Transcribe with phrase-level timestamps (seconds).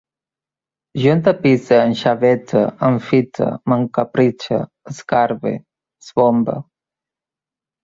[1.01, 4.59] Jo entapisse, enxavete, enfite, m'encapritxe,
[4.95, 6.59] escarbe, esbombe